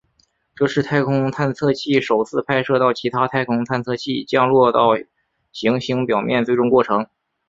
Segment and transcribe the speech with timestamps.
[0.55, 4.97] 这是太空探测器首次拍摄到其他太空探测器降落到
[5.51, 7.05] 行星表面最终过程。